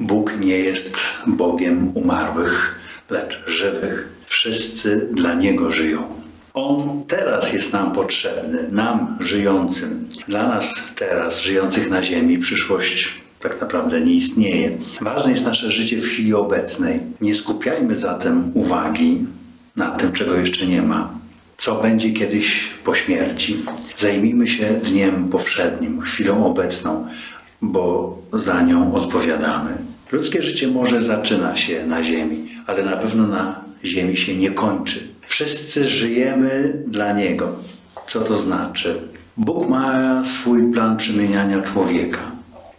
[0.00, 2.78] Bóg nie jest Bogiem umarłych,
[3.10, 4.08] lecz żywych.
[4.26, 6.02] Wszyscy dla Niego żyją.
[6.54, 10.08] On teraz jest nam potrzebny, nam żyjącym.
[10.28, 14.78] Dla nas teraz, żyjących na ziemi, przyszłość tak naprawdę nie istnieje.
[15.00, 17.00] Ważne jest nasze życie w chwili obecnej.
[17.20, 19.18] Nie skupiajmy zatem uwagi
[19.76, 21.10] na tym, czego jeszcze nie ma.
[21.58, 23.56] Co będzie kiedyś po śmierci?
[23.96, 27.06] Zajmijmy się dniem powszednim, chwilą obecną,
[27.62, 29.70] bo za nią odpowiadamy.
[30.12, 35.08] Ludzkie życie może zaczyna się na ziemi, ale na pewno na ziemi się nie kończy.
[35.26, 37.52] Wszyscy żyjemy dla Niego.
[38.06, 39.00] Co to znaczy?
[39.36, 42.20] Bóg ma swój plan przemieniania człowieka,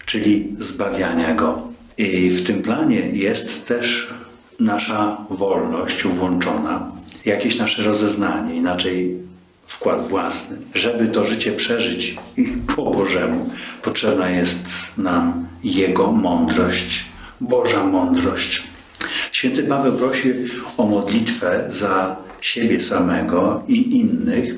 [0.05, 1.61] czyli zbawiania go.
[1.97, 4.13] I w tym planie jest też
[4.59, 6.91] nasza wolność włączona,
[7.25, 9.17] jakieś nasze rozeznanie, inaczej
[9.77, 10.57] wkład własny.
[10.73, 12.17] Żeby to życie przeżyć
[12.75, 13.49] po Bożemu,
[13.81, 17.05] potrzebna jest nam Jego mądrość,
[17.41, 18.63] Boża mądrość.
[19.31, 20.33] Święty Paweł prosi
[20.77, 24.53] o modlitwę za siebie samego i innych,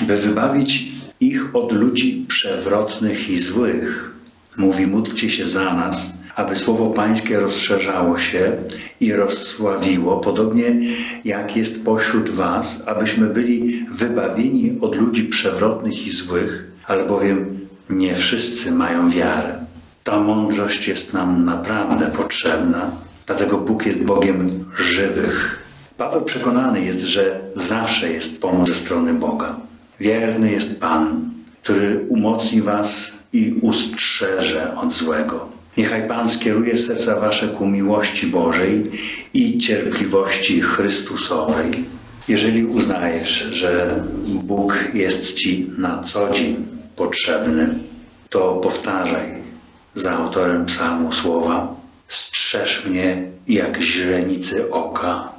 [0.00, 0.84] by wybawić
[1.20, 4.10] ich od ludzi przewrotnych i złych.
[4.56, 8.52] Mówi, módlcie się za nas, aby słowo Pańskie rozszerzało się
[9.00, 10.76] i rozsławiło, podobnie
[11.24, 17.58] jak jest pośród Was, abyśmy byli wybawieni od ludzi przewrotnych i złych, albowiem
[17.90, 19.66] nie wszyscy mają wiarę.
[20.04, 22.90] Ta mądrość jest nam naprawdę potrzebna,
[23.26, 25.62] dlatego Bóg jest Bogiem żywych.
[25.96, 29.56] Paweł przekonany jest, że zawsze jest pomoc ze strony Boga.
[30.00, 31.30] Wierny jest Pan,
[31.62, 35.55] który umocni Was i ustrzeże od złego.
[35.76, 38.90] Niechaj Pan skieruje serca Wasze ku miłości Bożej
[39.34, 41.84] i cierpliwości Chrystusowej.
[42.28, 46.56] Jeżeli uznajesz, że Bóg jest Ci na co dzień
[46.96, 47.78] potrzebny,
[48.30, 49.26] to powtarzaj
[49.94, 51.76] za autorem psalmu słowa
[52.08, 55.32] Strzeż mnie jak źrenicy oka,